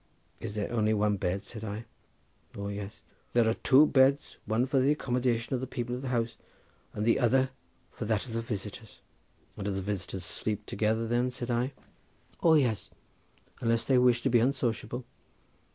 "Is 0.39 0.55
there 0.55 0.71
only 0.71 0.95
one 0.95 1.17
bed?" 1.17 1.43
said 1.43 1.63
I. 1.63 1.85
"O 2.55 2.69
yes, 2.69 3.01
there 3.33 3.47
are 3.47 3.53
two 3.53 3.85
beds, 3.85 4.37
one 4.47 4.65
for 4.65 4.79
the 4.79 4.89
accommodation 4.91 5.53
of 5.53 5.61
the 5.61 5.67
people 5.67 5.93
of 5.93 6.01
the 6.01 6.07
house 6.07 6.37
and 6.93 7.05
the 7.05 7.19
other 7.19 7.51
for 7.91 8.05
that 8.05 8.25
of 8.25 8.33
the 8.33 8.41
visitors." 8.41 8.97
"And 9.55 9.65
do 9.65 9.71
the 9.71 9.79
visitors 9.79 10.25
sleep 10.25 10.65
together 10.65 11.07
then?" 11.07 11.29
said 11.29 11.51
I. 11.51 11.73
"O 12.41 12.55
yes! 12.55 12.89
unless 13.59 13.83
they 13.83 13.99
wish 13.99 14.23
to 14.23 14.29
be 14.31 14.39
unsociable. 14.39 15.05